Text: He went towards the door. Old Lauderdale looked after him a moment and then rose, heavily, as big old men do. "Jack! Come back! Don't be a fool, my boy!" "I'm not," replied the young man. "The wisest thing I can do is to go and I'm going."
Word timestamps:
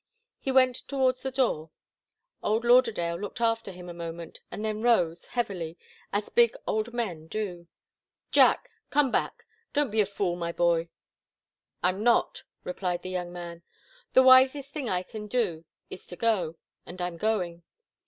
He 0.39 0.51
went 0.51 0.77
towards 0.87 1.21
the 1.21 1.29
door. 1.29 1.69
Old 2.41 2.65
Lauderdale 2.65 3.17
looked 3.17 3.39
after 3.39 3.69
him 3.69 3.87
a 3.87 3.93
moment 3.93 4.39
and 4.49 4.65
then 4.65 4.81
rose, 4.81 5.25
heavily, 5.27 5.77
as 6.11 6.29
big 6.29 6.55
old 6.65 6.91
men 6.91 7.27
do. 7.27 7.67
"Jack! 8.31 8.67
Come 8.89 9.11
back! 9.11 9.45
Don't 9.73 9.91
be 9.91 10.01
a 10.01 10.07
fool, 10.07 10.35
my 10.35 10.51
boy!" 10.51 10.89
"I'm 11.83 12.03
not," 12.03 12.41
replied 12.63 13.03
the 13.03 13.11
young 13.11 13.31
man. 13.31 13.61
"The 14.13 14.23
wisest 14.23 14.73
thing 14.73 14.89
I 14.89 15.03
can 15.03 15.27
do 15.27 15.65
is 15.91 16.07
to 16.07 16.15
go 16.15 16.55
and 16.83 16.99
I'm 16.99 17.17
going." 17.17 17.61